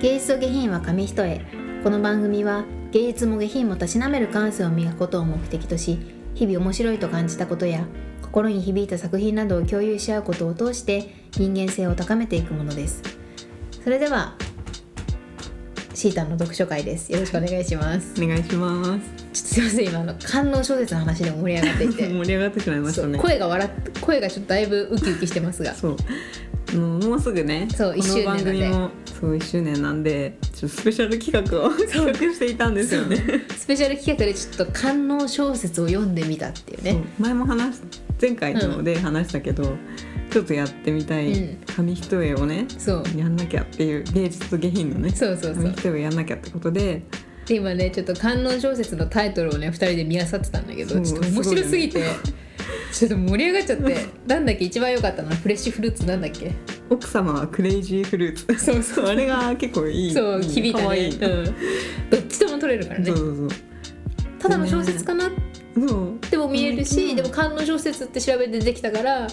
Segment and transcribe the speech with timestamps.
[0.00, 1.40] 芸術と下品は紙一重。
[1.82, 5.98] この番組は芸術も下品もたしなめる感性を磨くことを目的とし
[6.36, 7.84] 日々面白いと感じたことや
[8.22, 13.02] 心に響いた作品などを共有し合うことを通して人間性を高めていくものです。
[13.82, 14.36] それでは
[15.94, 17.10] シータンの読書会です。
[17.10, 18.22] よろしくお願いします。
[18.22, 19.00] お願いしま
[19.32, 19.52] す。
[19.52, 19.88] すいません。
[19.88, 22.06] 今あの観音小説の話で盛り上がっていて。
[22.14, 23.18] 盛り上がってしまいましたね。
[23.18, 25.74] 声が笑っ声がちょっとだいぶウキウキしてますが。
[25.74, 25.96] そう
[26.76, 28.90] もうすぐねそう1周年この番組も
[29.20, 33.16] そう1周年なんでちょっとスペシャル企画を企画していたんですよね。
[33.56, 37.02] スペシャル企画でちょっと観音小説を読んでみたっていうね。
[37.18, 37.80] 前も話し
[38.20, 39.76] 前回ので話したけど、
[40.30, 41.58] ちょっとやってみたいうん。
[41.74, 43.04] 紙一重をね、そう。
[43.16, 45.64] やんなきゃっていう芸術と下品のねそうそうそう。
[45.64, 47.02] 紙一重をやんなきゃってことで。
[47.46, 52.04] で今ねちょっと観音小説のタイトルをね2人で見漁ってたんだけどちょっと面白すぎて
[52.98, 55.28] ちょっと盛り上がっちゃってなんだっけ一番良かったの？
[55.28, 56.50] はフレッシュフルーツなんだっけ？
[56.90, 58.64] 奥様はクレイジーフルーツ。
[58.64, 60.12] そうそうあれが結構いい。
[60.12, 60.98] そう響いたね。
[60.98, 61.44] いい、うん、
[62.10, 63.06] どっちとも取れるからね。
[63.06, 63.48] そうそう
[64.40, 65.30] ただの小説かな？
[65.76, 69.28] そうそうでも見えるしでも観音小説って調べてできたから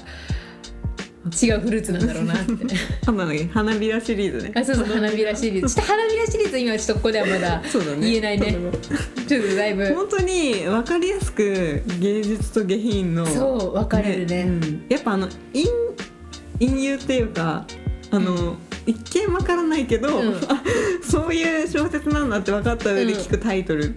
[1.25, 2.75] 違うフルーツなんだろうなって。
[3.53, 4.51] 花びらシリーズね。
[4.55, 5.75] あそうそう花びらシリーズ。
[5.75, 7.61] ちょっと花びらシリーズ今ちょっとここではまだ
[7.99, 8.57] 言えないね。
[9.27, 9.85] ちょっとだいぶ。
[9.93, 14.43] 本当に分かりやすく芸術と下品のそう分かれるね。
[14.43, 14.85] うん。
[14.87, 15.65] やっぱあの陰
[16.59, 17.65] 陰誘っていうか
[18.11, 20.35] あの、一見分からないけど、うん。
[20.47, 20.63] あ
[21.01, 23.95] そういう小説なんだって分かった上で聞くタイトル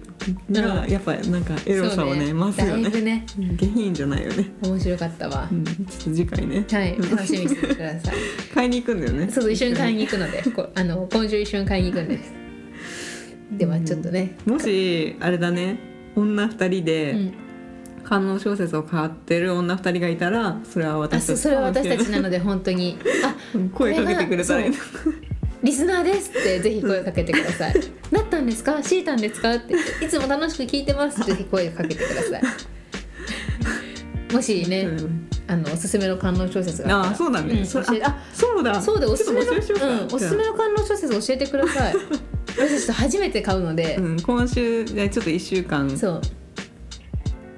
[0.51, 2.89] が、うんやっぱなんかエロさをねそう増すよね。
[3.01, 6.65] ねうん下品じゃないよね、面白かったわ、うん、ちょっと次回ね。
[6.71, 6.97] はい。
[6.97, 8.15] 楽しみにしててください。
[8.53, 9.29] 買いに行くんだよね。
[9.31, 10.43] そう一緒に買いに行くので。
[10.51, 12.17] こあの今週一緒に買いに行くんで。
[12.23, 12.33] す
[13.57, 15.79] ではちょっとね、もしあれだね。
[16.15, 17.33] 女二人うでん、
[18.09, 22.97] 観音小説を買ってる女二人がいたらそれはあ私たちそそれは私たちなので本当に。
[23.23, 24.77] あうん声かけてくれたらいいな
[25.61, 27.73] リスナーですってぜひ声かけてください。
[28.11, 28.81] なったんですか？
[28.81, 29.53] シータンですか？
[29.53, 29.73] って。
[30.03, 32.41] いつも楽しく聞いてますぜひ声かけてください。
[34.33, 34.87] もしね、
[35.47, 37.41] あのおすすめの観音小説があそうだ。
[37.41, 38.81] ね、んそああそうだ。
[38.81, 41.95] そうでおすすめのおすすめの観音小説教えてください。
[42.57, 45.89] 私ちょっと初めて買うので、うん、今週じゃあちょっと1週間。
[45.97, 46.21] そう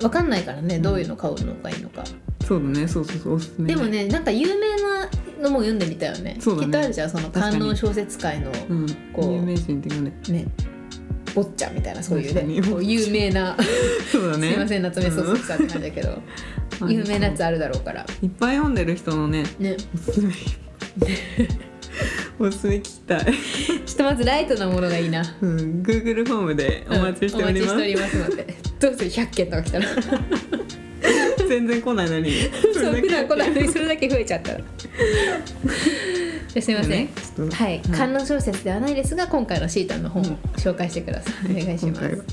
[0.01, 2.03] そうわかんないからねどういうの買うのがいいのか。
[2.03, 3.73] だねそうそうそうおすすめ。
[3.73, 5.09] でもねなんか有名な
[5.41, 6.38] のも読んでみたよね。
[6.39, 6.66] そうだね。
[6.66, 8.88] きっとあるじゃんその観音小説界のうん。
[9.13, 9.34] こう。
[9.34, 10.40] 有名人っていうかね。
[10.40, 10.47] ね。
[11.34, 12.63] 坊ちゃんみたいなそういうね確かに。
[12.63, 13.56] こう有名な。
[14.11, 14.50] そうだね。
[14.50, 16.22] すいません夏目漱石さんって感じだけど、
[16.81, 16.91] うん。
[16.91, 18.06] 有名なやつあるだろうから。
[18.22, 19.78] いっぱい読んでる人のねね。
[19.94, 20.34] おすすめ。
[22.40, 23.25] おすすめ聞きたい、
[23.85, 25.22] ちょっとまずライトなものがいいな。
[25.41, 29.86] うん、Google フォームでお待ちしております、うんお待ちしておりますのでどうする100件とか来たら。
[31.47, 32.31] 全然来ないのに。
[32.74, 34.53] そう普段来ないのにそれだけ増えちゃった。
[34.53, 34.62] ら
[36.62, 37.09] すいません、ね
[37.53, 40.25] はい、観音小説ではないですが今回のシータンの本を
[40.58, 42.25] 紹介してください、お願いします。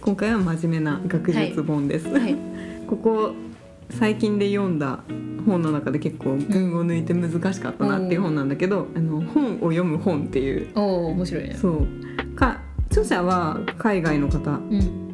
[0.00, 0.38] 今回は。
[0.38, 2.34] 真面目な学術本です、はい。
[2.86, 3.32] ここ
[3.90, 5.00] 最近で読んだ
[5.46, 10.68] 本の中で結構群を抜いて難しかったなっていう本なんだけど「あの本を読む本」っていう。
[10.74, 11.56] おお面白いね。
[11.60, 11.86] そう。
[12.36, 14.50] か著者は海外の方。
[14.50, 15.09] うんうん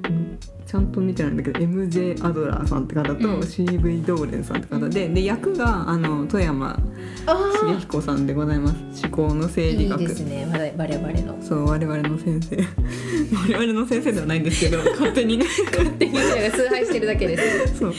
[0.66, 3.40] ちゃんと見てないんだけど MJ アドラーさんって方とうん。
[3.40, 6.76] CV ドーレンさんって方でで役があの富山
[7.24, 9.06] あ茂彦さんでございます。
[9.06, 10.00] 思考のあ政治学。
[10.00, 10.46] いいですね。
[10.76, 11.40] 我々の。
[11.40, 12.56] そう我々の先生。
[13.56, 15.46] 我々の先生ではないんですけど 勝手にね。
[15.70, 17.38] 勝手にみんなが崇拝してるだけで
[17.68, 17.78] す。
[17.78, 17.94] そう。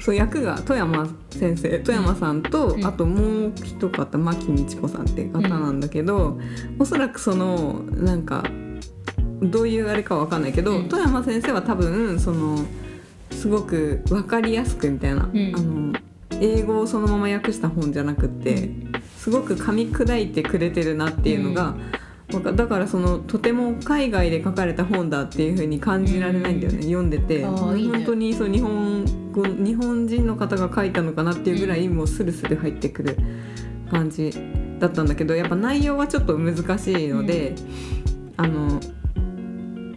[0.00, 2.86] そう役が富山先生富山さんと、うん。
[2.86, 6.38] あともう一方牧道子さんって方なんだけど、
[6.78, 8.44] おそらくそのなんか
[9.42, 10.88] どういうあれかわかんないけど、うん。
[10.88, 12.64] 富山先生は多分その
[13.30, 15.52] すごく分かりやすくみたいな、ん。
[15.54, 15.92] あの
[16.40, 18.70] 英語をそのまま訳した本じゃなくって
[19.18, 21.74] すごく噛み砕いてくれてるなっていうのが、
[22.32, 27.44] わかだからそのとても海外で書かれた本だっていう風に感じられないんだよね、読んでて。
[27.44, 33.16] 本当にそう日本語日本人の方が書いたのかなっていうぐらいもうスルスル入ってくる
[33.90, 34.32] 感じ
[34.78, 37.54] だったんだけどやっぱ内容はちょっと難しいので、
[38.36, 38.80] あの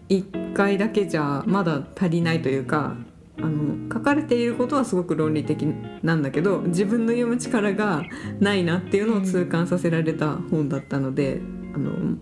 [0.10, 2.96] 1回だけじゃまだ足りないというか
[3.38, 5.64] あの書かれていることはすごく論理的
[6.04, 8.04] なんだけど自分の読む力が
[8.40, 11.42] ないなっていうのを痛感させられた本だったので、
[11.74, 12.18] あの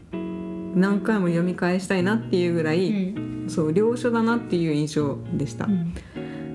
[0.76, 5.68] 何回も読み返したいなっていうぐらうい、んそう良書だなっていう印象でした。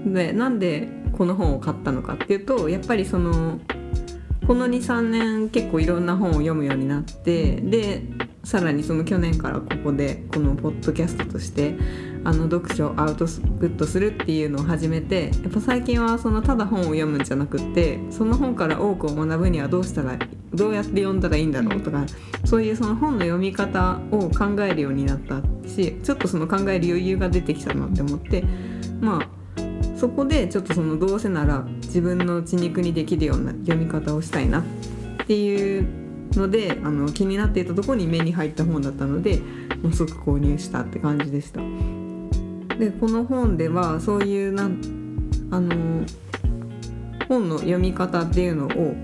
[0.07, 3.61] でなんでこの本を買ったのかっていうとやっぱりその
[4.47, 8.03] この23年結構いろんな本を読むようになってで
[8.45, 11.75] さらにその去年からここでこのポッドキャストとして
[12.25, 20.19] あの読書をアウトプットするっていうのを始めてやっぱ最近はそのただ本を読むんじゃなくってその本から多くを学ぶにはどうしたら
[20.53, 22.05] どうやって読んだらいいんだろうとか、
[22.45, 28.45] そういうその本の読み方を考えるようになったしちょっとその考える余裕が出てきたなって思って
[29.01, 29.29] まあ
[29.97, 34.65] そこでちょっとそのどうせなら自分の血肉にできるような読み方をしたいなっ
[35.27, 36.02] ていう
[36.35, 39.41] のであの気になっていたところに目に入った本だったので
[39.83, 41.61] もう即購入したって感じでした。
[42.79, 44.71] でこの本ではそういうな
[45.51, 46.05] あの
[47.29, 48.95] 本の読み方っていうのを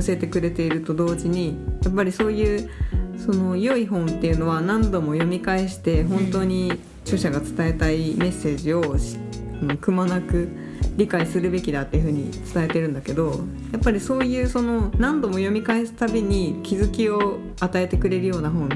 [0.00, 2.70] 教えてくれていると同時にやっぱりそういう
[3.16, 6.72] その良い本っていうのは何度も読み返して本当に
[7.04, 8.96] 著者が伝えたいメッセージを
[9.80, 10.48] くまなく
[10.96, 13.40] 理解するべきだっていうふうに伝えてるんだけど
[13.72, 18.68] やっぱりそういうその何度も読み返すたびに気づきを与えてくれるような本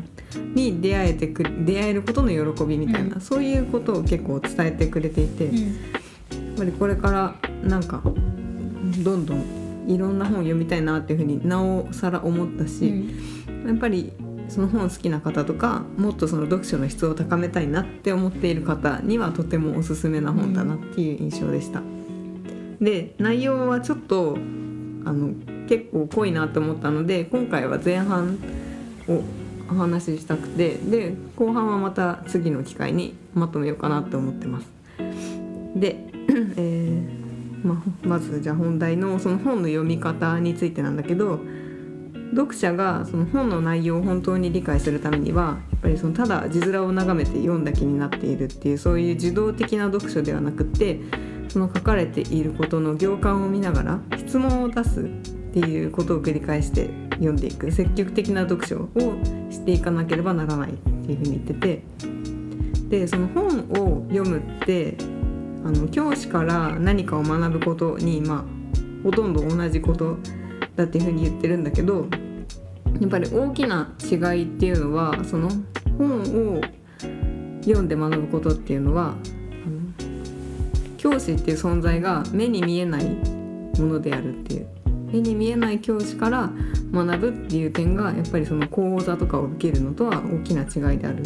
[0.54, 14.12] に出会えてく出会えることの喜びみたいな、うん、そういうことを結構伝えてくれていて、うん、やっぱりこれからなんかどんどんいろんな本を読みたいなっていうふうになおさら思ったし、うん、やっぱり
[14.48, 21.82] その本好きな方とかもっとその読書の質を高めたいなって思っている方にはとてもおすすめな本だなっていう印象でした。
[22.80, 25.34] で内容はちょっとあの
[25.68, 28.38] 結構濃いなと思ったので今回は前半
[29.08, 29.22] を
[29.70, 34.68] お話ししたくてで後半はまた次の機会にまとめようかなと思ってます。
[35.74, 35.96] で、
[36.56, 37.26] えー
[37.66, 41.40] まあまずじゃあ本題のその本の読み方についてなんだけど
[42.34, 51.00] 読者がその本の内容を本当に理解するためにはやっぱりそのただ字面を眺めて読んだ気になっているっていうそういう受動的な読書ではなくって
[51.56, 55.04] その書かれていることの行間を見ながら質問を出すっ
[55.54, 58.90] ていうことを繰り返して読んでいく積極的な読書を
[59.48, 61.82] していかなければならないっていうふうに言ってて
[62.90, 64.98] でその本を読むって
[65.64, 68.44] あの教師から何かを学ぶことにまあ
[69.02, 70.18] ほとんど同じこと
[70.76, 72.06] だっていうふうに言ってるんだけど
[73.00, 75.48] やっぱり大きな違いっていうのはその
[75.96, 76.60] 本を
[77.62, 79.14] 読んで学ぶことっていうのは
[81.08, 83.04] 教師っていう存在が目に見えない
[83.78, 84.66] ものであるっていう。
[85.12, 86.50] 目に見えない教師から
[86.92, 91.22] 学ぶっていう点がやっぱりその講座とかを受けるのとは大きな違いである。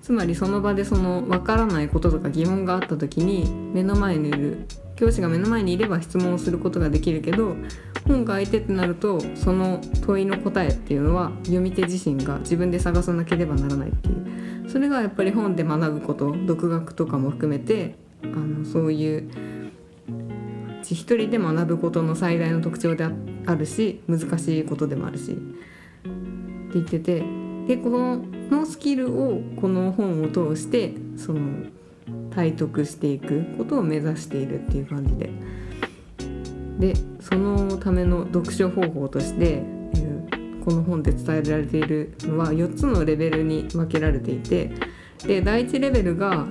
[0.00, 4.58] つまりその場でその分からないこととか疑問があった時に目の前にいる
[4.94, 7.56] 教師が目の前にいれば質問をすることができるけど
[8.06, 14.70] 本が相手ってなるとその問いの答えっていうのは読み手自身が自分で探さなければならないっていう。
[14.70, 19.28] それがやっぱり本で学ぶこと独学とかも含めてあのそういう
[20.82, 25.40] 一人で学ぶことの最大の特徴であるし難しいことでもあるしって
[26.74, 27.24] 言ってて
[27.66, 28.16] でこの
[28.50, 31.64] のスキルをこの本を通してその
[32.30, 35.30] 体得していくことを目指しているっていう感じで。
[36.78, 39.62] でそのための読書方法として
[40.64, 44.72] この本で伝えられているのは4つのレベルに分けられていて
[45.26, 46.46] で第1レベルが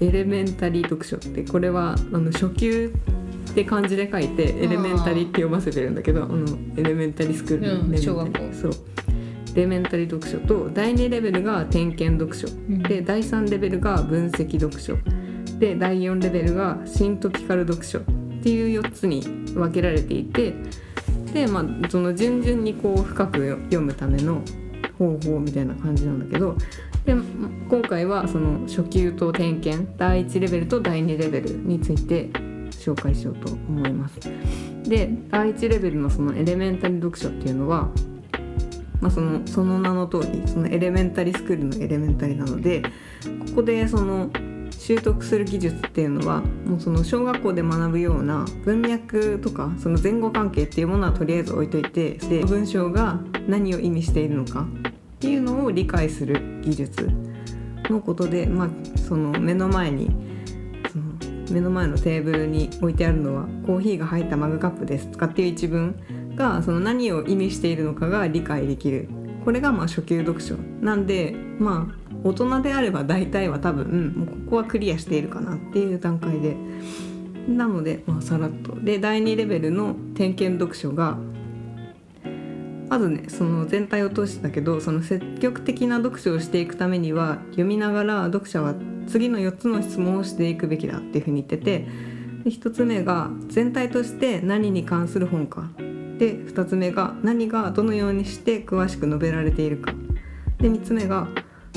[0.00, 2.92] エレメンタリー読書ってこれはあの初級
[3.50, 6.46] って漢字で書いてエレメンタリーって読ませてるんだけどあの
[6.76, 8.38] エレメンタリースクール、うん、小学校。
[8.52, 8.72] そう。
[9.54, 14.96] エレメンタリー読書と第2レベルが点検読書、うん、で第3レベルが分析読書
[15.58, 18.02] で第4レベルがシントピカル読書っ
[18.42, 19.22] ていう4つに
[19.54, 20.54] 分けられていて
[21.32, 24.42] で、まあ、その順々にこう深く読むための
[24.96, 26.56] 方法みたいな感じなんだけど
[27.08, 27.14] で
[27.70, 32.28] 今回はその初級と点検第1レベルと第2レベルについて
[32.70, 34.20] 紹介しようと思います。
[34.82, 37.88] で第1レベルのそのエレメンタリ読書っていうのは、
[39.00, 44.28] まあ、そのその名の通りそのエレメンタリスクールのエレメンタリなのでここでその
[44.70, 54.66] 習得する技術っていうのはもうその小学校で学ぶような文脈とかその前後関係っていうものはとりあえず置いといてで文章が何を意味しているのか
[55.18, 57.10] っていうのを理解する技術
[57.90, 58.68] のことで、まあ、
[59.00, 60.10] その目の前に
[60.92, 61.04] その
[61.50, 65.96] 目の前のテーブルに置いてあるのはコーヒーが入ったマグカップですとかっていう一文
[66.36, 69.08] がその何を意味しているのかが理解できる。
[69.44, 76.56] これがまあ初級読書なんでまあ大人であれば大体は多分もうここはクリアしているかなっていう段階で。
[77.48, 78.78] なので、まあ、さらっと。
[78.78, 81.16] で第2レベルの点検読書が
[82.88, 88.74] まずねその全体を通してだけどその積極的な読書をしていくためには読みながら読者は
[89.06, 91.86] 次の4つの質問をしていくべきだっていうふうに言ってて
[92.44, 95.68] で1つ目が全体として何に関する本か。
[96.18, 99.92] で2つ目が何がどのようにして詳しく述べられているか。
[100.58, 101.28] で3つ目が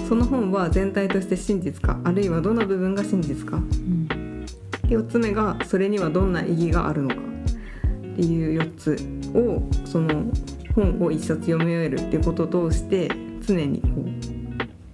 [0.08, 4.46] その本は全体として真実かあるいはどの部分が真実か、うん、
[4.88, 8.98] 4つ目がそれにはどんな意義があるのかっていう4つ
[9.36, 10.32] をその
[10.74, 13.10] 本を一冊読み終えるっていうことを通して
[13.42, 13.88] 常にこ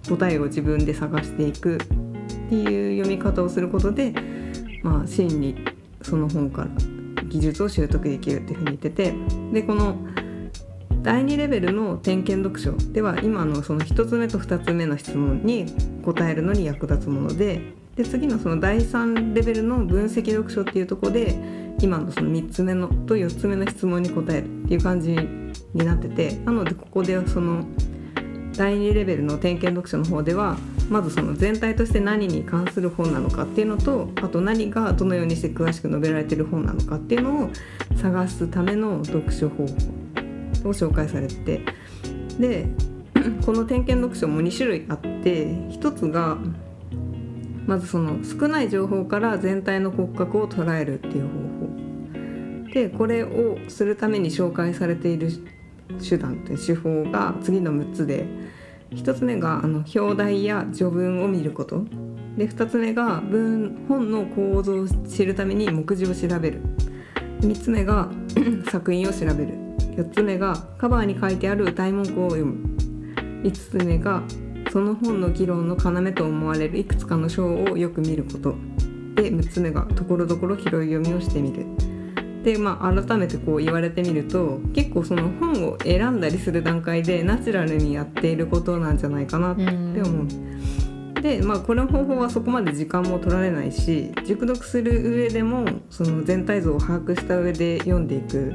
[0.06, 1.78] う答えを自分で探していくっ
[2.48, 4.14] ていう読み方をすることで、
[4.82, 5.56] まあ、真に
[6.02, 6.68] その本から
[7.28, 9.14] 技術を習得できるっていうふうに言ってて
[9.52, 9.96] でこの
[11.02, 15.66] 第2レベルの点検読書では今のその1つ目と2つ目の質問に
[16.04, 17.60] 答えるのに役立つもので
[17.98, 21.34] で次のその第3レベルの分析読書っていうとこで
[21.80, 27.64] 今のその3つ目のと4つ目の質問に答えるっていう感じになっててなのでここではその
[28.56, 30.56] 第2レベルの点検読書の方では
[30.88, 37.50] まずその全体として何に関する本なのかっていうのとあと何がどのようにして詳しく述べられてる本なのかっていうのを
[37.96, 41.60] 探すための読書方法を紹介されてて
[42.38, 42.68] で
[43.44, 46.38] この点検読書も2種類あって1つが
[47.68, 52.72] まずその少ない情報から全体の骨格を捉えるっていう方法。
[52.72, 55.30] でこれをするために紹介されている
[56.02, 58.26] 手段という手法が次の6つで
[58.92, 61.84] 1つ目があの表題や序文を見ること。
[62.38, 66.62] で2つ目が文本の構造を知るために目次を調べる。
[67.40, 68.10] 3つ目が
[68.72, 69.52] 作品を調べる。
[69.94, 72.66] 4つ目がカバーに書いてある歌い文句を読む。
[73.42, 74.22] 5つ目が
[74.70, 78.54] その本の議論の要と思われるいくつかの章をよく見ること。
[79.14, 81.66] で6つ目がところどころ拾い読みをしてみる。
[82.44, 90.26] でまあ改めてこう言われてみると結構その本を選んだりする段階でナチュラルにやっていることなんじゃないかなって思う。
[91.20, 98.54] でまあこの方法はそこまで時間も取られないし熟読する上でもその全体像を把握した上で読んでいく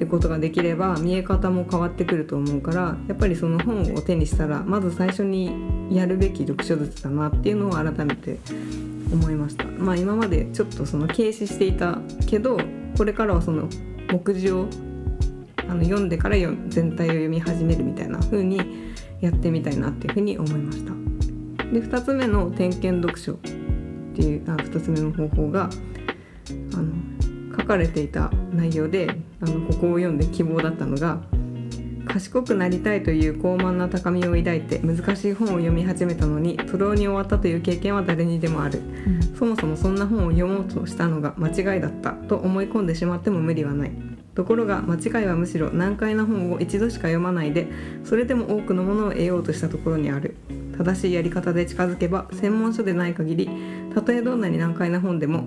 [0.00, 8.38] ってことができれば見え方も変わってくると思うからやっぱりその本を手にしたらまず最初にやるべき読書術だなっていうのを改めて
[9.12, 9.66] 思いました。
[9.66, 12.58] まあ今までちょっとその軽視していたけど
[12.96, 13.68] これからはその
[14.10, 14.68] 目次を
[15.68, 16.36] あの読んでから
[16.68, 20.94] 全体を読み始めるみたいな風にやってみたいなっていう風に思いました。
[21.74, 23.36] で2つ目の点検読書っ
[24.14, 25.68] ていうあ2つ目の方法が
[26.72, 27.19] あの
[27.60, 31.18] 書かれていた内容であのここを読んで希望だったのが
[32.08, 43.92] 賢くなりたいという高慢な高みを抱いて難しい本を読み始めたのに徒労に終わったという経験は誰にでもある、うん、そもそもそんな本を読もうとしたのが間違いだったと思い込んでしまっても無理はない。
[44.34, 47.66] ところが間違いはむしろ難解な本を一度しか読まないで
[48.04, 50.36] それでも多くのものを得ようとしたところにある。
[50.76, 53.50] 正しいやり方で近づけば専門書でない限り
[53.94, 55.44] たとえどんなに難解な本でも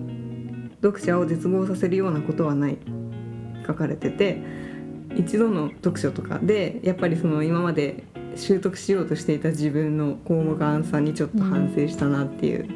[0.84, 2.78] 読者を絶望させるようなことはない
[3.66, 4.42] 書かれてて
[5.16, 8.04] 一度の読書とかでやっぱりその今まで
[8.36, 12.68] 習得しようとしていた自分の項眼さにちょっと反省したなっていう。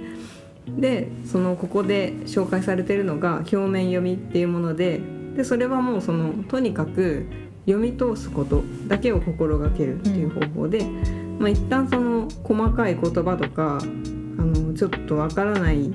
[0.67, 4.99] でそのここで紹介されてるのが表面読みっていうもので
[5.35, 7.25] でそれはもうそのとにかく
[7.65, 15.93] 読み通すことだけを心がけるっていう方法で、うん、まあ、一旦その細かい言葉とかあのちょっとわからない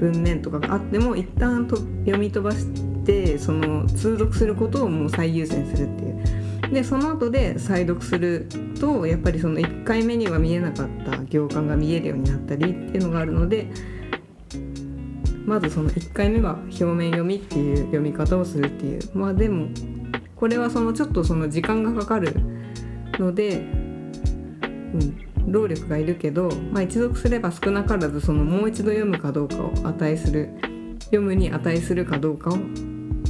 [0.00, 2.66] 文面とかがあっても一旦と読み飛ばし
[3.04, 6.18] てその通読することをもう最優先するっていう。
[6.72, 8.46] でその後で再読する
[8.78, 13.68] とやっぱりその1回目には見えなかった行間が見えるようになったりっていうのがあるので
[15.46, 19.00] まずその1回目は表面読みっていう読み方をするっていう。
[19.14, 19.68] まあでも
[20.36, 22.34] これはそのちょっとその時間がかかる
[23.18, 23.62] ので、う
[24.98, 30.50] ん、労力がいるけど、まあ、一読すれば少なからずそのもう一度読むかどうかを値する
[31.06, 32.50] 読むに値するかどうか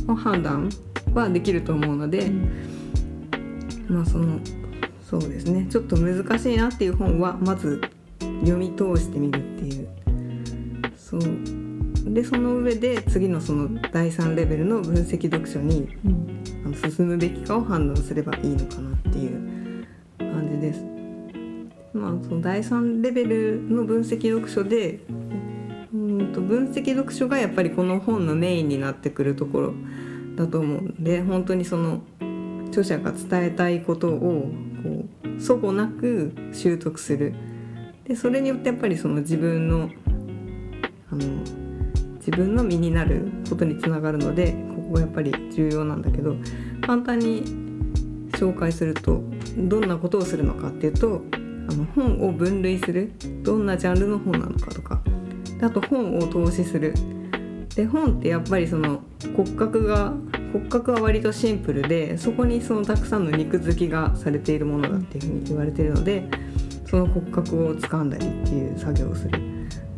[0.08, 0.68] を判断
[1.14, 2.50] はできると思うので、うん、
[3.88, 4.38] まあその
[5.08, 5.66] そうですね。
[5.70, 7.80] ちょっと難しいなっていう本はまず
[8.40, 9.88] 読み通してみるっていう。
[10.96, 11.20] そう。
[12.12, 19.86] でその上で次のその第3レベルの分析読書に、うん、あの進むべきかを判断すればいいのかなっていう
[20.18, 20.97] 感じです。
[21.92, 25.00] まあ、その第3レベルの分析読書で
[25.92, 29.74] うんと分析読書がやっぱりこの本のメインになってくるところ
[30.36, 32.02] だと思うんで本当にその
[32.68, 34.50] 著者が伝えたいことを
[34.82, 37.34] こう祖母なく習得する。
[38.04, 39.90] でそれによってやっぱりその自分の
[41.10, 41.24] あの
[42.16, 46.36] 自分の身になることにつながるのでここがやっぱり重要なんだけど
[46.82, 47.42] 簡単に
[48.32, 49.22] 紹介すると
[49.56, 51.22] どんなことをするのかっていうと
[51.68, 55.02] あの本を分類するどんなジャンルの本なのかとか
[55.58, 56.94] であと本を投資する。
[57.74, 59.02] で本ってやっぱりその
[59.36, 60.12] 骨格が
[60.52, 66.28] 骨格は割とシンプルでそこにそのたくさんの肉付きがされているものだっていうふうに言われてるので
[66.86, 69.30] その骨格を掴んだりっていう作業をする。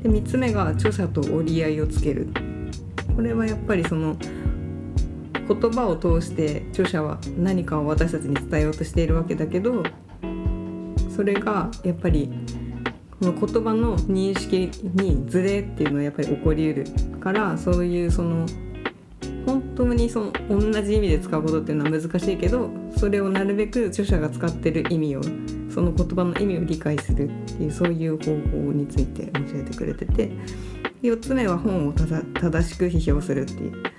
[0.02, 2.28] で3つ目が著者と折り合いをつける。
[3.16, 4.16] これはやっぱりその
[5.48, 9.82] 言葉を通して著者は何かを私たちに伝えようとしているわけだけど
[11.14, 12.30] それがやっぱり
[13.20, 16.84] この言葉の認識にズレっていうのはやっぱり起こりうる
[17.20, 18.46] からそういうその
[19.46, 25.22] 本当にその同じ意味で使うことっていうのは難しいけどそれをなるべく著者が使ってる意味を
[25.72, 30.30] その言葉の意味を理解するっていうそういう方法について教えてくれてて
[31.02, 33.89] 4つ目は本を正しく批評するっていう。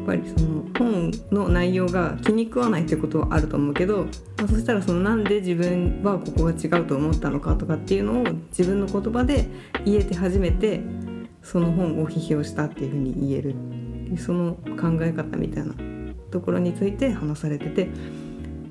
[0.00, 4.04] やっぱりその本の内容が気に食わないってことはあると思うけど、
[4.38, 8.24] まあ、そしたらそのなんで自分はここが違うと思ったのかとかっていうのを
[8.56, 9.46] 自分の言葉で
[9.84, 10.80] 言えて初めて
[11.42, 13.54] その本を批評したっていうふうに言える
[14.18, 15.74] その考え方みたいな
[16.30, 17.86] ところについて話されてて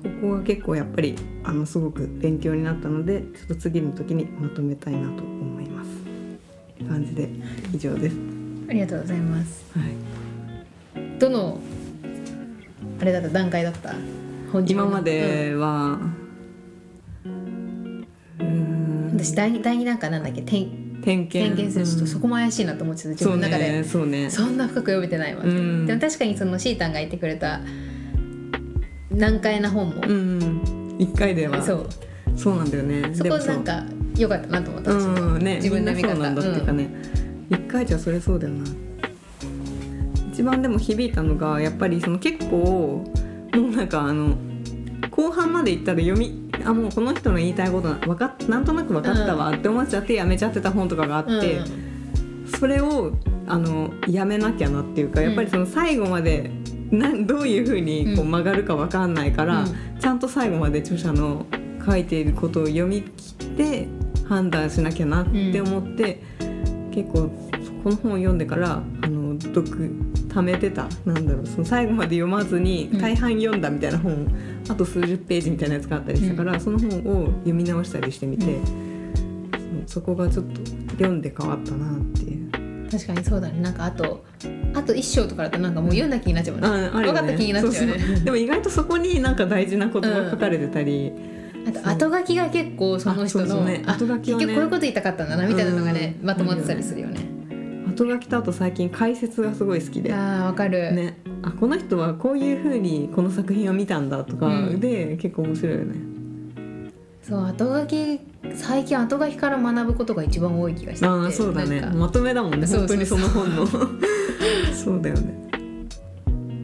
[0.02, 6.10] ここが結構やっぱりあのすごく勉強になったのでちょっと次の時にまとめたいなと思います。
[6.88, 7.28] 感じで
[7.74, 8.16] 以上です。
[8.68, 9.64] ありがとうございます。
[9.78, 10.19] はい。
[11.20, 11.60] どの
[13.00, 13.94] あれだった段階だった？
[14.66, 16.00] 今までは、
[17.24, 18.06] うん、
[18.40, 19.10] うん。
[19.12, 20.42] 私第第二段階なんだっけ？
[20.42, 20.68] 点
[21.02, 21.54] 点検。
[21.54, 23.10] 点検すると、そこも怪しいなと思ってた。
[23.10, 23.84] 自分の中で。
[23.84, 27.60] そうね、ね、そんな深く読めてないわ、うん、でも確かにそのシータンが言ってくれた
[29.10, 31.62] 難解な本も、うん、1回では。
[31.62, 31.88] そう。
[32.36, 33.14] そうなんだよね。
[33.14, 33.84] そこなんか
[34.16, 36.14] 良かったなと思った、うんね、自分で見方。
[36.14, 36.88] なんだっていうかね、
[37.50, 38.64] うん、1回じゃそれそうだよな
[40.40, 43.04] 一番でも響いたのがやっぱりその結構も
[43.52, 44.38] うなんかあの
[45.10, 51.62] 後半までいったら読みあもうこの人の言いたいことわかっなんとなく分かったわって思っちゃってやめちゃってた本とかがあって、う
[52.44, 53.12] ん、それを
[53.48, 56.50] あのやめなきゃなっていうかやっぱりその最後まで
[56.90, 61.44] などういうふうにこう曲がるか分かんないから、うん、ちゃんと最後まで著者の
[61.84, 63.88] 書いていることを読み切って
[64.26, 67.30] 判断しなきゃなって思って、うん、結構
[67.84, 70.86] この本を読んでからあの読貯めてた。
[71.04, 71.46] なんだろう。
[71.46, 74.28] その最後まで読まずに大半読んだみたいな本、うん、
[74.68, 80.60] あと数十ページみたいなやつがあったりしたから、うん、その本を読み直したりしてみて、うん、そこがちょっと
[80.92, 82.50] 読んで変わったなっていう。
[82.90, 83.60] 確かにそうだね。
[83.60, 84.24] なんかあと
[84.74, 87.06] あと一章とかだとなんかもう読んだ気になっちゃうもんね、ああね。
[87.06, 88.20] 分かった気になっちゃうね。
[88.24, 91.12] でも意外とそこになんか大事なことが書かれてたり、
[91.84, 97.39] あと後書きが結構その人の、ね、後書き、ね、結局こういうこと言いたかったんだなみたいなのがね、まとまってたりするよね。
[98.04, 105.94] 後書きとあと最近解説がすごい好きであわかる、ね、あこの人はこういうふうにこの作品を見たんだとかで、結構面白いよね。
[107.22, 108.20] そう後書き
[108.54, 115.50] 最近後書きから学ぶことが一番多い気がしてああそうだねまとめだもんね本当にその本のそうだよね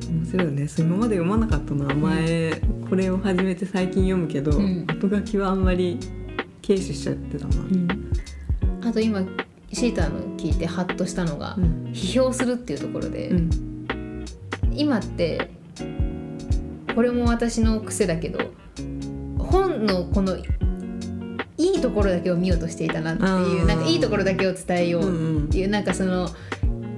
[0.09, 6.01] 面白いよね今まで読まなかったな前、これを始めて最近読むけど、うん、後書きはあんまり
[6.67, 8.11] 軽視しちゃってたな、うん、
[8.83, 9.23] あと今
[9.77, 14.25] シータの聞いてハッとしたのが、うん、批評するっていうところで、うん、
[14.75, 15.51] 今って
[16.95, 18.39] これも私の癖だけど
[19.39, 20.45] 本のこのい
[21.59, 26.31] いところだけを見ようとしていたなっていうなんかいいところだけを伝えようっていう、うん、なんかその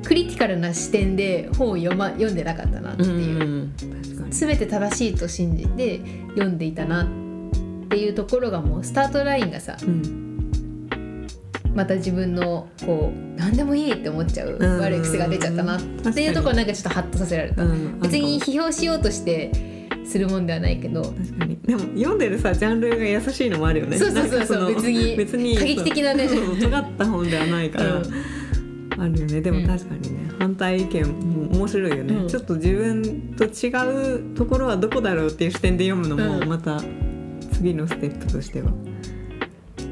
[0.05, 3.75] クリティカルな視点で本を読,、ま、読んでなかったなっていう、うん、
[4.31, 7.07] 全て正しいと信じて読んでいたなっ
[7.89, 10.18] ていうところがもうスタートラインがさ、うん
[11.75, 19.53] また自分のこう何でもいいって思っちゃう悪い癖が出ちゃったなっていうところなんかちょっとハッとさせられた、別に批評しようとして
[20.05, 21.03] するもんではないけど。
[21.03, 21.59] 確かに。
[21.63, 23.99] でも読んでるさジャンルが優しいのもあるよね。
[23.99, 24.75] そうそうそうそう。
[24.75, 26.29] 別に別に過激的なね。
[26.29, 29.41] 尖った本ではないから、うん、あるよね。
[29.41, 33.69] でも確かにね、うん、反対意見も面白いよね、うん、ちょっと自分と違
[34.17, 36.81] うところはどこだろうっていう視点で読むのもまた
[37.53, 38.71] 次のステップとしては。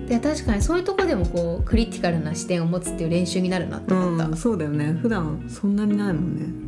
[0.09, 4.93] で確かにそういうとこでもこうクリティカルな視点を持つっていう練習になるなって思った、うん、そうだよね。
[5.03, 6.67] 普段そんなにないもんね。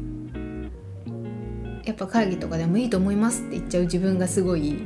[1.85, 4.77] やっぱ会議とかでもいいと思いますって言っちゃう自分がすごい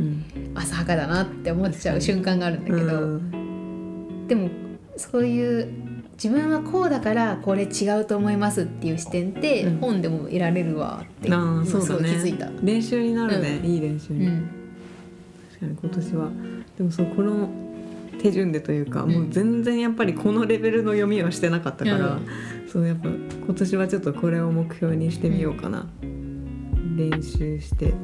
[0.54, 4.50] 浅はかだなって思っちゃう瞬間があるんだけど、うん、でも
[4.96, 5.68] そういう
[6.12, 12.48] 自分はこうだからこれ違うと思いますっていう視点って本でも得られるわって、うん、そうだね、気づいた。
[12.62, 14.26] 練習になるね、うん、いい練習に、
[15.50, 16.30] 確かに今年は。
[16.78, 17.48] でもそうこの
[18.20, 22.26] 手順でというか、もう全然やっぱりこのレベルの読みはしてなかったから、うん、
[22.70, 25.86] そうやっぱ今年はちょっとこれを目標にしてみようかな、
[26.96, 27.94] 練習して。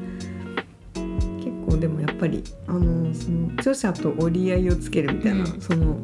[0.94, 5.96] 結構でもやっぱりあのその著者と折り合いをつけるみたいな、うん、その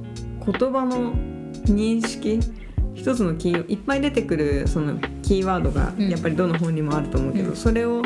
[0.47, 1.13] 言葉の
[1.67, 2.41] 認識
[2.95, 8.03] 一つのキーいっぱい出てくるそのキーワードがやっぱりどの本にもあると思うけど、うん、それを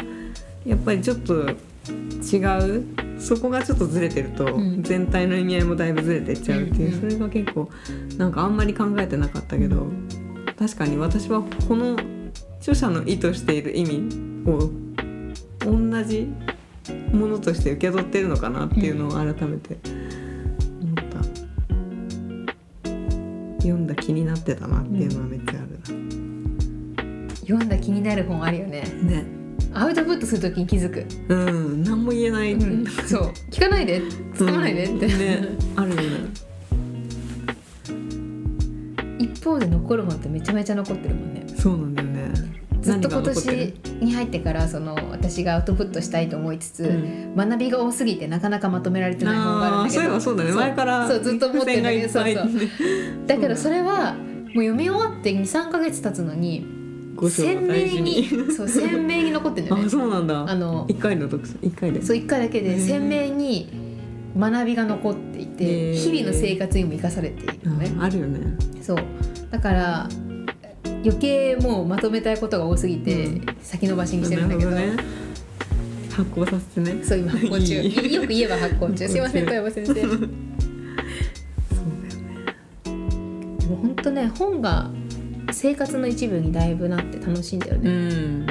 [0.64, 2.38] やっぱりちょっと違
[2.78, 2.84] う
[3.18, 4.46] そこがちょっとずれてると、
[4.80, 7.68] 全体の意味合いもだいぶずれてっちゃうっていう、それが結構
[8.16, 9.86] なんかあんまり考えてなかったけど
[10.58, 11.96] 確かに私はこの
[12.58, 14.70] 著者の意図している意味を
[15.60, 16.28] 同じ
[17.12, 19.78] ものとして受け取ってるのかなっていうのを改めて
[20.80, 21.22] 思った、
[23.58, 25.68] 読んだ気になってたなっていうのはめっちゃある
[27.40, 28.82] 読んだ気になる本あるよね。
[29.02, 29.37] な、ね
[29.78, 33.22] アウトプットするときに気づく、うん何も言えない、うん、そう。
[33.50, 34.02] 聞かないで。
[34.34, 34.84] 使わないで。
[34.84, 36.02] って、うんねあるよね。
[39.20, 41.46] 一方で残る本ってめちゃめちゃ残ってるもんね。
[41.56, 42.58] そうなんだよね。
[42.80, 47.36] ずっと今年るに入ってからその私がアウトプットしたいと思いつつ、うん。
[47.36, 49.94] 学びが多すぎてなかなかまとめられてない本があるんだけど。
[49.94, 50.52] そういえばそうだね。
[50.52, 52.48] 前からそうずっと思ってるんだけどそうそう。
[53.28, 56.77] だけどそれはもう読み終わって23か月経つのに
[57.28, 60.48] 鮮を大事明にそう鮮明に残ってるんだよあねそうなんだ。
[60.48, 62.02] あの一回の読書一回で。
[62.02, 63.68] そう1回だけで鮮明に
[64.38, 65.94] 学びが残っていへてー。
[65.94, 67.90] 日々の生活にも生かされているのね。
[67.98, 68.56] ああるよね。
[68.82, 68.98] そう。
[69.50, 70.08] だから
[70.84, 73.46] 余計もうまとめたいことが多すぎてうん。
[73.62, 75.02] 先延ばしにしてるんだけど,、なるほね。
[76.10, 77.04] 発行させてね。
[77.04, 77.82] そう今発行中。
[78.14, 79.08] よく言えば発行中。
[79.08, 79.94] すいません小山先生。
[79.94, 80.28] でそうだよね。
[83.68, 84.90] も本当ね本が
[85.52, 88.46] 生活の一部にだいぶなって楽しいんだようね、ん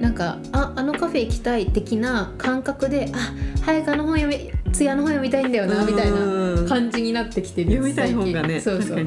[0.00, 9.04] なんかああのカフェ行きたい的な感覚であ早くあの本読みツヤの本読みたいんだよなみたいなうん感じになってきてる読みたい本がねそうそう。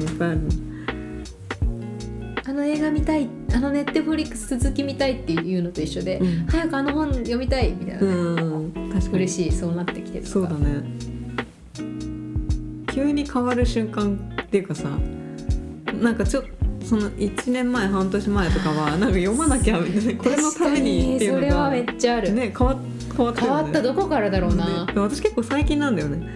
[2.44, 6.46] あの映画見たいあのネットフリックス続き見たいっていうのと一緒で、うん。
[6.46, 8.72] 早くあの本読みたいみたいな、うん。
[8.72, 9.08] 確かに。
[9.16, 10.82] 嬉しいそうなってきてるそうだね。
[12.94, 14.88] 急に変わる瞬間っていうかさ
[16.00, 16.42] なんかちょ
[16.84, 22.78] その1年前半年前とかはなんか読まなきゃみたいなこれのためにっていうの確かにそれはめがっちゃある、ね変わ
[23.16, 26.34] 変わってる変わったどこからだろうな、ね私結構最近なんだよね。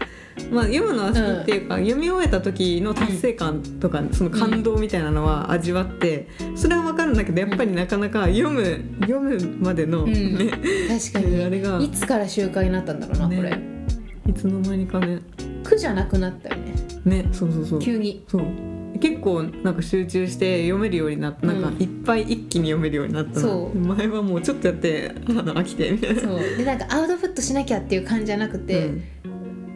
[0.51, 6.27] まあ、読むのは好きっていうか、読み終えた時の達成感とか、その感動みたいなのは味わって
[6.57, 10.39] それは分かるんだけどやっぱりなかなか読む読むまでのうん。
[10.39, 10.51] ね、
[10.89, 13.72] 確かに あれがいつから習慣になったんだろうな、ねこれ
[14.29, 15.21] いつの間にかね
[15.65, 17.81] 苦じゃなくなったよねねそうそうそう。
[17.81, 18.25] 急に。
[18.29, 18.43] そう。
[19.01, 23.41] 結構なんか集中して読めるようになってなんかうんいっぱい一気に読めるようになったな。
[23.41, 23.77] そう。
[23.77, 26.21] 前はもうちょっとやってあの飽きてみたいな。
[26.21, 26.39] そう。
[26.39, 29.03] でなんかアウトプットしなきゃっていう感じじゃなくて、うん。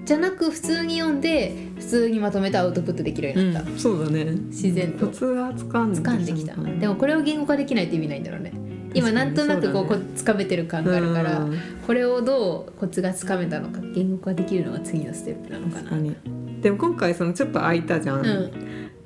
[0.04, 4.24] じゃなく普通に読んで普通にまとめてアウトプットできるようになった、うんそうだね。
[4.24, 5.06] 自然と。
[5.06, 6.54] コツがつかんで掴んできた。
[6.54, 8.52] でもこれを言語化できないと意味ないんだろうね
[8.96, 10.04] 今なんとなくこうそうだね。
[10.04, 11.58] こう掴めてる感があるから、うん。
[11.86, 15.90] これをどうコツがつかめたのか言語化できるのが次のステップなのかな。
[16.60, 18.28] でも今回そのちょっと空いたじゃん、う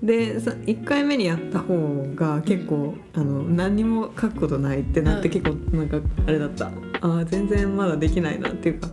[0.03, 0.07] ん。
[0.07, 1.77] でさ1回目にやった方
[2.15, 5.35] が結構あの何にも書くことないってなってうん。
[5.35, 6.67] 結構なんかあれだった。
[6.67, 8.89] あー全然まだできないなっていうか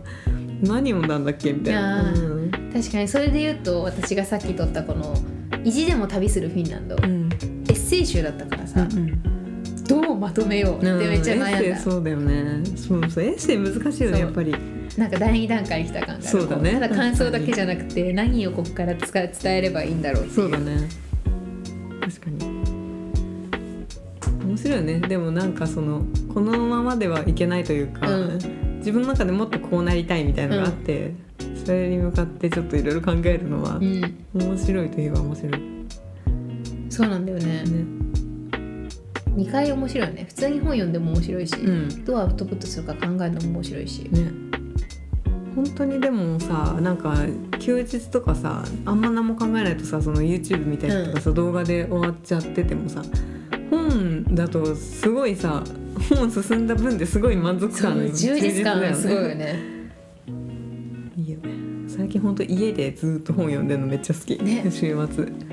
[0.62, 2.50] 何読んだんだっけみたいな、うん。
[2.72, 5.14] 確かにそれで言うと私がさっき撮ったこの
[5.64, 7.28] 「意地でも旅するフィンランド」うん。
[7.68, 9.37] エッセイ集だったからさ、うん
[9.88, 12.62] どうまとめようってめっちゃうんエッセイ悩んだ、そうだよね。
[12.76, 13.24] そうそう。
[13.24, 14.54] エッセイ難しいよねやっぱり。
[14.98, 16.22] なんか第二段階に来た感がある。
[16.22, 16.72] そうだね。
[16.72, 20.88] ただ感想だけじゃなくて何をここから伝えればいいんだろうっていそうだね。
[22.02, 22.38] 確かに。
[24.44, 25.00] 面白いよね。
[25.00, 28.38] でもなんかそのこのままではいけないというか、うん。
[28.78, 31.14] 自分の中でもっとこうなりたいみたいなのがあって、
[31.64, 34.26] それに向かってちょっといろいろ考えるのはうん。
[34.34, 35.52] 面白いといえば面白い。
[35.52, 35.58] ね
[36.90, 37.97] そうなんだよね
[39.38, 40.24] 2回面白いよね。
[40.26, 42.04] 普通に本読んでも面白いし、うん。
[42.04, 44.32] どうアウトプットするか考えるのも面白いし、ね。
[45.54, 47.16] 本当にでもさなんか
[47.58, 53.02] 休日とかさあんま何も考えないとさその YouTube みたいなとかさ、動画で終わっちゃっててもさ
[53.70, 55.62] 本だとすごいさ
[56.10, 59.56] 本進んだ分ですごい満足感充実感がすごいよね。
[61.16, 61.48] いいよね。
[61.88, 64.70] 最近本当家でずっと本読んでるのめっちゃ好き、ね。
[64.70, 65.47] 週末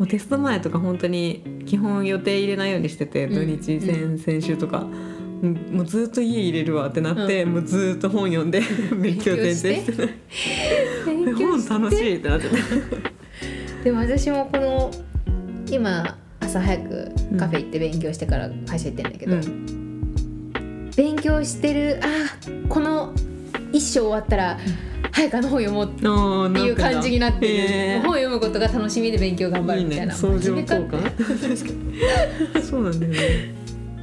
[0.00, 4.80] もうテスト前とか本当に基本予定入れないようにしててうん土日先,、先週とか。
[4.80, 8.60] うんもうずっと家入れるわってなって、もうずっと本読んで
[8.92, 10.08] 勉強全然して
[11.06, 12.48] 本楽しいってなって。
[12.50, 12.54] た
[13.84, 14.90] でも私もこの
[15.66, 17.08] 今朝早く
[17.38, 20.90] カフェ行って勉強してから会社行ってんだけど、うん。
[20.94, 23.14] 勉強してるあーこの
[23.72, 24.58] 一章終わったら
[25.20, 33.54] 早くあの本読もうっていう感じになってる、へー本読むことが楽しみで勉強頑張るみたいないいね相乗効果確かにそうなんだよね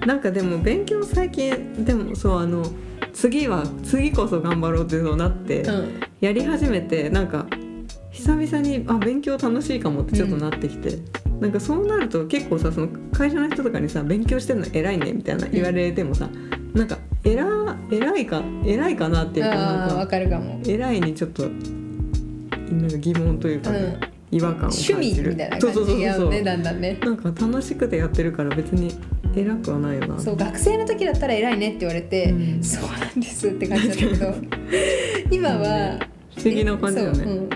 [0.06, 2.64] なんかでも勉強最近でもそうあの
[3.14, 7.46] 次は次こそ頑張ろうってそうなって、うんやり始めてなんか
[8.10, 10.98] 久々にあ勉強楽しいかもってちょっとなってきて、
[11.40, 16.28] なんかそうなると結構さその会社の人とかにさ勉強してるの偉いねみたいな言われてもさ、
[16.74, 20.62] なんか偉偉いか偉いかなっていうかなんかかるかも。
[20.66, 24.96] 偉いにちょっとなんか疑問というか、ね違和感を感じる。
[24.96, 26.02] 趣味みたいな感じ。
[26.02, 26.98] やそうねだんだんね。
[27.02, 28.94] なんか楽しくてやってるから別に
[29.36, 32.64] 偉くはないよなそう学生の時だったら偉いねって言われて、うん。
[32.64, 34.36] そうなんですって感じだったけど。
[35.32, 36.00] 今は
[36.36, 37.48] 不思議な感じだよね、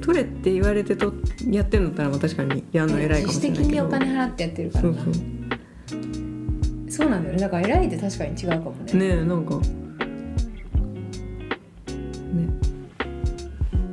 [0.00, 1.12] 取れって言われてと
[1.50, 3.68] やってんだったらまあ確かにやるの偉いかもしれないけど。
[3.68, 4.94] 自主的にお金払ってやってるからな。
[5.04, 5.35] そうそう
[6.96, 7.40] そうなんだよね。
[7.40, 8.92] だから偉いって確かに違うかもね。
[8.94, 9.56] ねえなんか。
[9.56, 9.60] ね。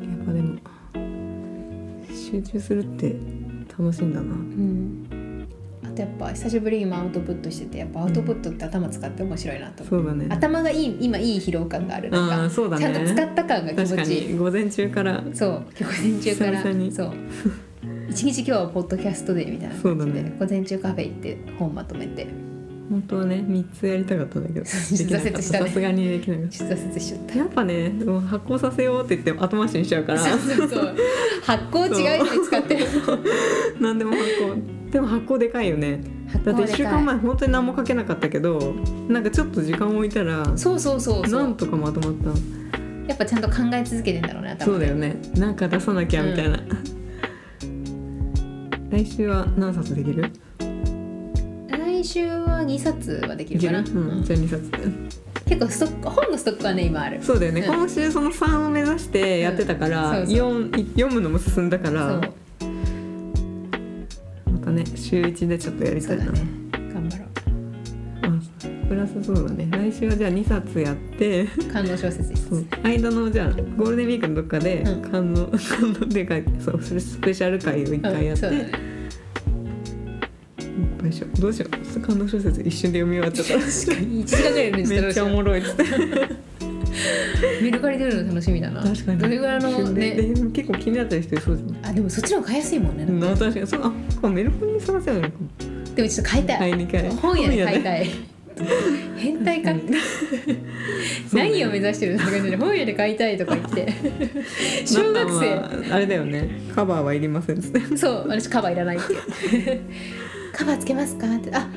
[0.01, 0.57] やっぱでも
[2.09, 3.13] 集中するって
[3.77, 4.33] 楽しいんだな。
[4.33, 5.45] うん。
[5.85, 10.27] あとやっぱ久しぶりに今アウトプットしててやっぱアウトプットって頭使って面白いなと思う、そうだね。
[10.29, 12.09] 頭がいい今いい疲労感がある。
[12.09, 12.85] なんあかーそうだね。
[12.85, 14.31] ちゃんと使った感が気持ちいい。
[14.31, 14.37] に。
[14.39, 15.21] 午前中から。
[15.33, 15.51] そう。
[15.51, 15.63] 午
[16.01, 16.63] 前中から。
[16.89, 17.13] そう。
[18.09, 20.35] 一日今日はポッドキャストデーみたいな感じで、そうだね。
[20.39, 22.27] 午前中カフェ行って本まとめて
[22.89, 24.61] 本当はね3つやりたかったんだけど。
[24.61, 25.59] 挫折した。
[25.59, 27.33] ねさすがにできなかっちょっと挫折しちゃった。
[27.33, 30.19] たやっぱねもう発酵させようって言って後回しにしちゃうから。
[30.19, 30.95] そうそう
[31.43, 32.75] 発酵違うって使って。
[32.77, 32.85] る
[33.79, 34.91] 何でも発酵。
[34.91, 36.01] でも発酵でかいよね。
[36.27, 38.75] 発だって1酵でかい週間前本当に何もかけなかったけど
[39.07, 41.41] なんかちょっと時間を置いたらそうそうそうそう。
[41.41, 42.29] なんとかまとまった。
[43.07, 45.15] やっぱちゃんと考え続けてんだろうねそうだよね。
[45.35, 46.57] なんか出さなきゃみたいな、
[48.89, 50.31] 来週は何冊できる？
[52.03, 53.89] 来週は2冊はできるかな、る？
[53.93, 54.69] うん、じゃあ2冊
[55.45, 57.23] 結構ストック本のストックはね今ある。
[57.23, 57.75] そうだよね、うん。
[57.75, 60.27] 今週その3を目指してやってたから、うん。
[60.27, 62.19] そう四読むのも進んだからそう。
[64.51, 66.31] またね週1でちょっとやりたいな、ね。
[66.93, 67.25] 頑張ろ
[68.23, 68.27] あ
[68.89, 69.69] プラスそうだね。
[69.71, 71.43] 来週はじゃあ2冊やって。
[71.43, 72.65] う感動小説一そう。
[72.69, 75.01] 冊間のじゃあゴールデンウィークのどっかでうん。
[75.09, 78.92] 感動、感動っていうかそうスペシャル回を1回やって、うん
[80.73, 81.99] そうだねよいしょどうしよう。
[82.01, 84.25] 感動小説一瞬で読み終わっちゃっ確かに。
[84.25, 84.89] 1時間ぐらいでた。
[85.01, 85.83] めっちゃおもろいっつって。
[87.61, 88.83] メルカリ出るの楽しみだな。
[88.83, 89.19] 確かに。
[89.19, 90.11] どれぐらいのね。
[90.11, 93.67] で結構気になったりしてそうじゃないあでもそっちの方が買いやすいもんね、な確かに。
[93.67, 95.35] そうあメルカリに探せばいいのか。
[95.39, 96.87] もでもちょっと買いたい、買いにい。
[97.21, 97.83] 本屋で買いい。
[97.83, 98.09] たい
[99.17, 99.73] 変態か、
[101.33, 103.93] 何を目指してるんですかね本屋で買いたいとか言って。
[104.85, 105.91] 小学生。
[105.91, 106.49] あれだよね。
[106.75, 107.97] カバーはいりませんっつって。
[107.97, 109.81] そう私カバーいらないって
[110.53, 111.27] カバーつけますか？
[111.35, 111.67] ってあ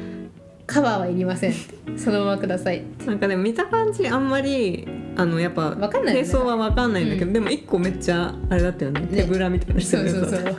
[0.66, 1.54] カバーはいりません
[1.96, 4.86] そのままくださいなんかでも見た感じあんまり
[5.16, 6.26] あのやっぱわかんないよね。
[6.26, 7.32] 低層はわかんないんだけど、うん。
[7.32, 9.00] でも一個めっちゃあれだったよね。
[9.00, 10.56] ね手ぶらみたいなそうそうそう。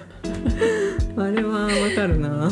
[1.23, 2.49] あれはわかるな。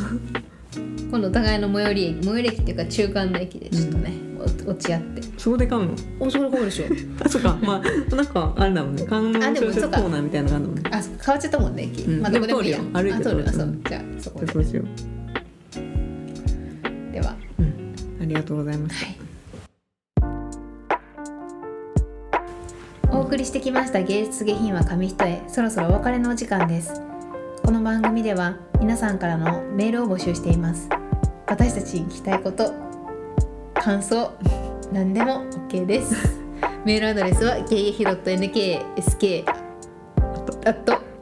[1.10, 4.14] 今度お互いの最寄り駅最寄り駅っていうか中間の駅でちょっとね、
[4.68, 5.22] お落ち合って。
[5.38, 5.96] そこで買うの？
[6.20, 6.86] おそれここでしょ。
[7.26, 7.58] あそっか。
[7.64, 9.04] まあなんかあれだもんね。
[9.06, 10.82] 観音あでも小説コーナーみたいなのがあるもんね。
[10.92, 12.22] あ変わっちゃったもんね駅、うん。
[12.22, 12.78] まあどこでもいいや。
[12.94, 14.52] 歩いてるあそうじゃあそこで。
[14.52, 15.15] そうしよう
[18.36, 19.06] りがとうございます。
[19.06, 19.18] はい。
[23.12, 25.42] お送りしてきました芸術下品は紙一重。
[25.48, 27.02] そろそろお別れのお時間です。
[27.64, 30.90] この番組では皆さんからのメールを募集しています。
[31.48, 32.74] 私たちに聞きたいこと
[33.74, 34.34] 感想
[34.92, 36.16] 何でも OK です。
[36.86, 39.46] メールアドレスはゲイヒ .nksk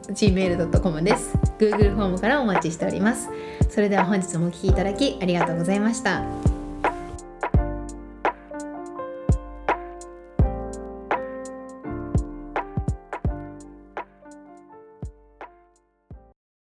[0.08, 1.38] gmail.com です。
[1.58, 3.30] Google フォームからお待ちしております。
[3.70, 6.53] それでは本日もお聞きいただきありがとうございました。